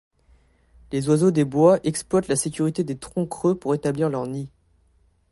[0.91, 4.49] Les oiseaux des bois exploitent la sécurité des troncs creux pour établir leur nid.